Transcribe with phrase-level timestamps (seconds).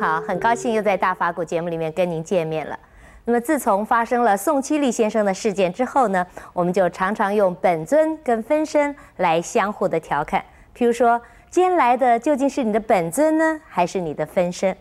[0.00, 2.78] 好，很高兴又在大法古节目里面跟您见面了。
[3.26, 10.42] 那么，自从发生了宋七力先生的事件之后呢，我们就常常用本尊跟分身来相互的调侃。
[10.74, 14.74] 譬如说，今天来的究竟是你的本尊呢，还是你的分身？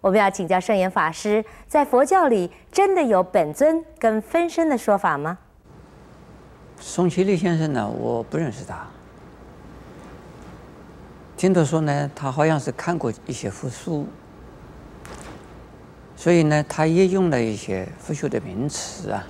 [0.00, 5.36] 我们要请教圣严法师，在佛教里真的有本尊跟分身的说法吗？
[6.78, 8.86] 宋七力先生呢，我不认识他。
[11.36, 14.06] 听他说呢，他好像是看过一些佛书，
[16.20, 19.26] 所以呢，他也用了一些佛学的名词啊。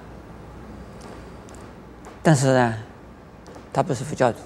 [2.20, 2.74] 但是呢，
[3.72, 4.38] 他不是佛教徒，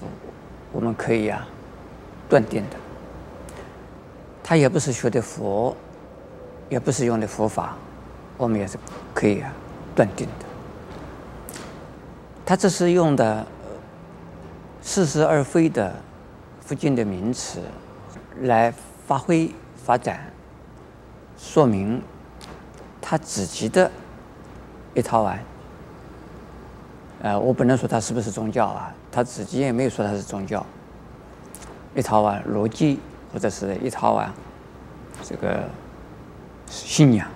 [0.71, 1.47] 我们可以啊
[2.29, 2.77] 断定的。
[4.43, 5.75] 他也不是学的佛，
[6.69, 7.75] 也不是用的佛法，
[8.37, 8.77] 我们也是
[9.11, 9.51] 可以啊
[9.95, 10.45] 断定的。
[12.45, 13.43] 他这是用的
[14.83, 15.95] 似是而非的。
[16.61, 17.59] 佛经的名词
[18.41, 18.71] 来
[19.07, 19.49] 发挥
[19.83, 20.31] 发展，
[21.37, 22.01] 说明
[23.07, 23.91] 他自己的
[24.95, 25.37] 一套啊。
[27.21, 30.65] 呃，我不能说他是不是宗教啊，他自己也没有说他是宗教。
[31.93, 32.99] 一套啊逻辑
[33.31, 34.33] 或者是一套啊
[35.23, 35.63] 这个
[36.65, 37.27] 信仰。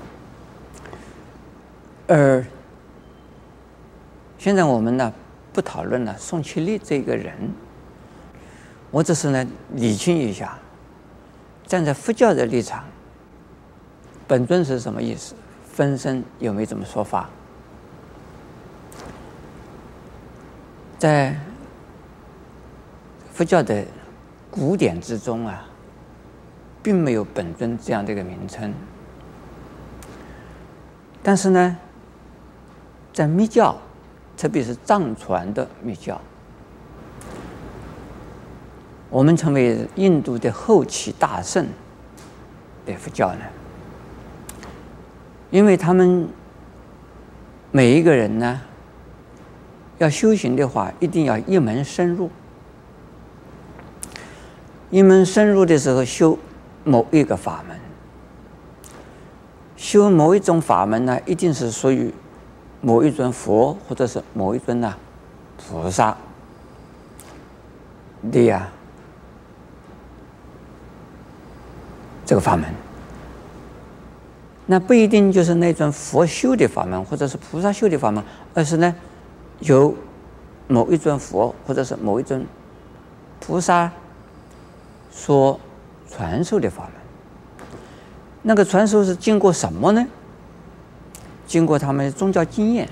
[2.07, 2.43] 而
[4.39, 5.13] 现在我们呢
[5.53, 7.35] 不讨论了宋七力这个人。
[8.89, 10.57] 我只是呢，理清一下，
[11.67, 12.83] 站在佛教的立场，
[14.27, 15.35] 本尊是什么意思？
[15.79, 17.29] 分身有没有这么说法？
[20.97, 21.33] 在
[23.31, 23.85] 佛教的
[24.51, 25.65] 古典之中啊，
[26.83, 28.73] 并没有本尊这样的一个名称。
[31.23, 31.77] 但是呢，
[33.13, 33.77] 在密教，
[34.35, 36.19] 特别是藏传的密教。
[39.09, 41.65] 我们称为印度的后期大圣
[42.85, 43.45] 的佛教呢，
[45.51, 46.27] 因为他们
[47.71, 48.61] 每一个人呢，
[49.97, 52.29] 要修行的话，一定要一门深入。
[54.91, 56.37] 一门深入的时候，修
[56.83, 57.77] 某一个法门，
[59.75, 62.13] 修某一种法门呢，一定是属于
[62.81, 64.95] 某一尊佛或者是某一尊呢
[65.57, 66.15] 菩萨
[68.31, 68.69] 的呀。
[72.25, 72.71] 这个法门，
[74.71, 78.95] 那不一定就是那尊佛修的法门，或者是菩萨修的法门，而是呢，
[79.61, 79.95] 由
[80.67, 82.45] 某一尊佛或者是某一尊
[83.39, 83.91] 菩萨
[85.09, 85.59] 所
[86.07, 86.91] 传授的法门。
[88.43, 90.05] 那个传授是经过什么呢？
[91.47, 92.87] 经过他们宗教经验，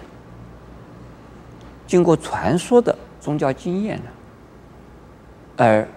[1.85, 4.09] 经过传说的宗教经验呢，
[5.57, 5.87] 而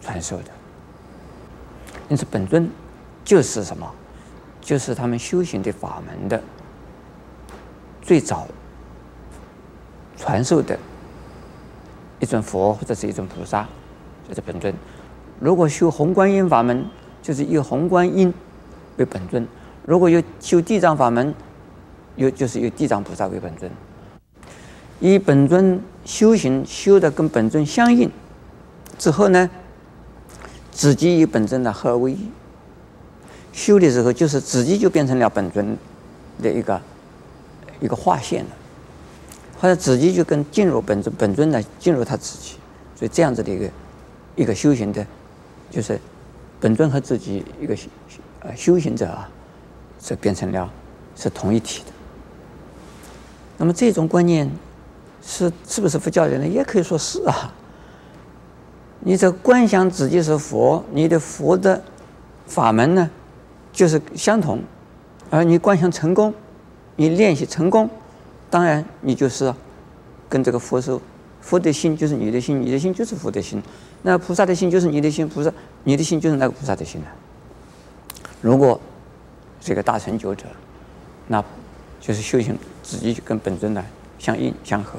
[0.00, 0.50] 传授的。
[2.08, 2.68] 因此，本尊
[3.24, 3.88] 就是什么？
[4.66, 6.42] 就是他们修行的法门的
[8.02, 8.48] 最早
[10.16, 10.76] 传授的
[12.18, 13.64] 一尊佛或者是一尊菩萨，
[14.28, 14.74] 就是本尊。
[15.38, 16.84] 如果修宏观音法门，
[17.22, 18.34] 就是以宏观音
[18.96, 19.44] 为本尊；
[19.84, 21.32] 如果有修地藏法门，
[22.16, 23.70] 有就是以地藏菩萨为本尊。
[24.98, 28.10] 以本尊修行修的跟本尊相应
[28.98, 29.48] 之后呢，
[30.72, 32.28] 自己与本尊的合而为一，
[33.56, 35.76] 修的时候就是自己就变成了本尊
[36.42, 36.80] 的一个
[37.80, 38.50] 一个划线了，
[39.58, 42.56] 或者自己就跟进入本尊，本尊呢进入他自己，
[42.94, 43.70] 所以这样子的一个
[44.36, 45.04] 一个修行的，
[45.70, 45.98] 就是
[46.60, 47.74] 本尊和自己一个
[48.40, 49.26] 呃修行者啊，
[50.02, 50.70] 是变成了
[51.16, 51.92] 是同一体的。
[53.56, 54.50] 那么这种观念
[55.22, 56.46] 是是不是佛教人呢？
[56.46, 57.50] 也可以说是啊。
[59.00, 61.82] 你这观想自己是佛，你的佛的
[62.46, 63.10] 法门呢，
[63.76, 64.62] 就是相同，
[65.28, 66.32] 而你观想成功，
[66.96, 67.90] 你练习成功，
[68.48, 69.52] 当然你就是
[70.30, 70.98] 跟这个佛说，
[71.42, 73.62] 佛的心就是你的心，你的心就是佛的心，
[74.00, 75.52] 那菩萨的心就是你的心，菩萨
[75.84, 77.06] 你的心就是那个菩萨的心了。
[78.40, 78.80] 如果
[79.60, 80.46] 这个大成就者，
[81.26, 81.44] 那
[82.00, 83.84] 就是修行自己就跟本尊呢
[84.18, 84.98] 相应相合。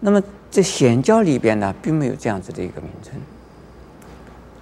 [0.00, 0.22] 那么。
[0.50, 3.20] 在显教里边呢，并没有这样子的一个名称，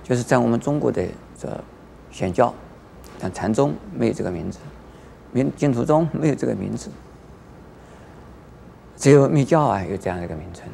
[0.03, 1.01] 就是在我们中国的
[1.41, 1.49] 这
[2.17, 2.55] 显教，
[3.21, 4.59] 但禅宗没有这个名字，
[5.33, 6.89] 明净土宗没有这个名字，
[8.97, 10.65] 只有密教啊有这样一个名称。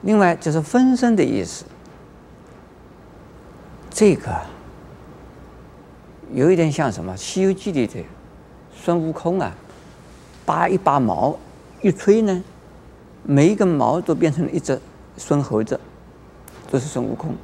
[0.00, 1.66] 另外就是分身的意思，
[3.90, 4.34] 这个
[6.32, 8.02] 有一点像什么《西游记》里的
[8.74, 9.54] 孙悟空啊，
[10.46, 11.36] 拔一把毛
[11.82, 12.42] 一吹呢。
[13.26, 14.80] 每一根毛都变成了一只
[15.18, 15.78] 孙猴子，
[16.70, 17.34] 都是孙悟空。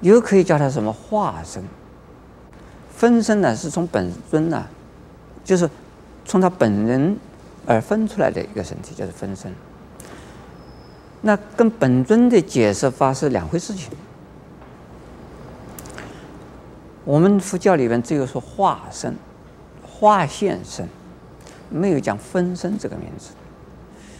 [0.00, 1.62] 又可以叫它什么化身。
[2.94, 4.66] 分身呢，是从本尊呢，
[5.44, 5.68] 就是
[6.24, 7.16] 从他本人
[7.66, 9.52] 而分出来的一个身体，叫做分身。
[11.20, 13.90] 那跟本尊的解释法是两回事情。
[17.04, 19.14] 我们佛教里面只有说化身、
[19.86, 20.88] 化现身，
[21.68, 23.30] 没有讲分身这个名字。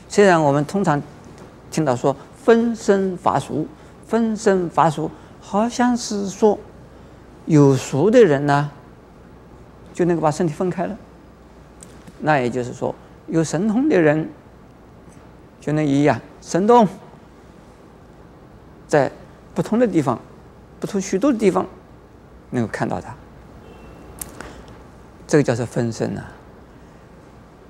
[0.09, 1.01] 虽然我们通常
[1.71, 2.15] 听到说
[2.45, 3.67] 分身乏术，
[4.07, 5.11] 分身乏术，
[5.49, 6.59] 好像是说
[7.45, 8.69] 有熟的人呢，
[9.95, 10.99] 就能够把身体分开了。
[12.19, 12.93] 那也就是说，
[13.29, 14.29] 有神通的人
[15.61, 16.89] 就能一样神通，
[18.89, 19.13] 在
[19.55, 20.19] 不同的地方、
[20.81, 21.65] 不同许多的地方。
[22.51, 23.15] 能够看到它，
[25.27, 26.33] 这个叫做分身呐、啊。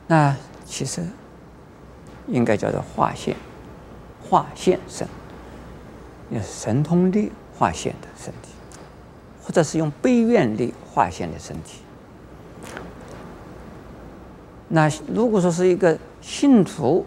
[0.07, 1.03] 那其实
[2.27, 3.37] 应该叫做化现、
[4.23, 5.07] 化现身，
[6.31, 8.51] 用神通力化现的身体，
[9.43, 11.81] 或者是用悲愿力化现的身体。
[14.69, 17.07] 那如果说是一个信徒，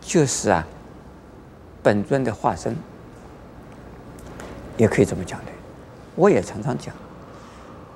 [0.00, 0.66] 就是啊，
[1.82, 2.76] 本尊的化身，
[4.76, 5.46] 也可以这么讲的。
[6.14, 6.94] 我也常常讲，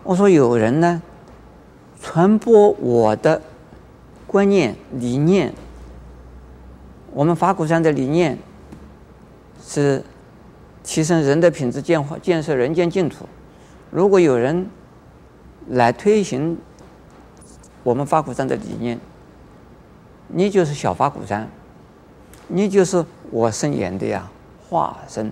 [0.02, 1.02] 我说有人呢，
[2.00, 3.42] 传播我的
[4.26, 5.52] 观念理念，
[7.12, 8.38] 我们法鼓山的理念
[9.62, 10.02] 是
[10.86, 13.26] 提升人的品质，建化建设人间净土。
[13.90, 14.66] 如果有人
[15.68, 16.56] 来推行
[17.82, 18.98] 我们法鼓山的理念，
[20.28, 21.46] 你就是小法鼓山，
[22.48, 24.30] 你就是我生言的呀
[24.70, 25.30] 化身，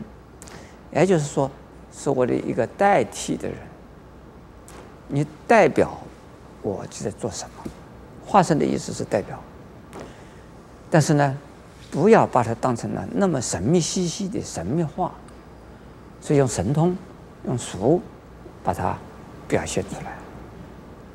[0.93, 1.51] 也就是说。
[1.97, 3.57] 是我的一个代替的人，
[5.07, 5.97] 你代表
[6.61, 7.71] 我在做什么？
[8.27, 9.39] 化身的意思是代表，
[10.91, 11.39] 但是呢，
[11.93, 15.12] 不要把它当成了那么神秘兮兮的神秘化，
[16.25, 16.97] 所以用神通、
[17.47, 18.00] 用俗
[18.62, 18.97] 把它
[19.47, 20.17] 表现出来。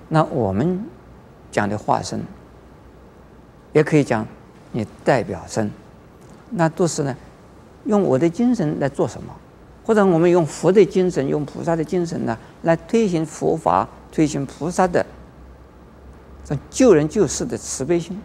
[0.07, 0.85] 那我们
[1.51, 2.21] 讲的化身，
[3.73, 4.23] 也可以讲
[4.71, 5.71] 你代表身，
[6.51, 7.17] 那都是呢，
[7.85, 9.33] 用我的精神来做什么？
[9.83, 15.03] 或者我们用佛的精神，用菩萨的精神呢，来推行佛法，推行菩萨的
[16.45, 18.21] 这救人救世的慈悲心，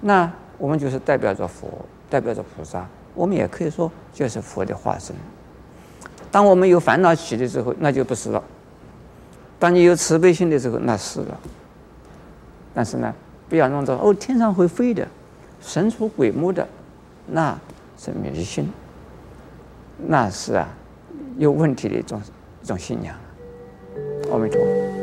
[0.00, 1.68] 那我们就是代表着佛，
[2.08, 2.86] 代表着菩萨。
[3.16, 5.16] 我们也可以说，就是佛的化身。
[6.30, 8.42] 当我们有烦恼起的时候，那就不是了；
[9.58, 11.40] 当你有慈悲心的时候，那是了。
[12.74, 13.12] 但是呢，
[13.48, 15.06] 不要弄到哦，天上会飞的，
[15.60, 16.66] 神出鬼没的，
[17.26, 17.58] 那
[17.98, 18.70] 是迷信。
[20.06, 20.68] 那是啊，
[21.38, 22.20] 有问题的一种
[22.62, 23.14] 一种信仰。
[24.30, 24.97] 阿弥陀佛。